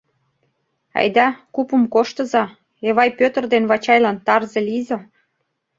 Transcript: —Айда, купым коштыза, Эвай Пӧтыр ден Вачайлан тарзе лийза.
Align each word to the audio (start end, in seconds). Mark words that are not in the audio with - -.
—Айда, 0.99 1.27
купым 1.55 1.83
коштыза, 1.93 2.43
Эвай 2.87 3.09
Пӧтыр 3.19 3.43
ден 3.53 3.63
Вачайлан 3.71 4.17
тарзе 4.25 4.59
лийза. 4.67 4.99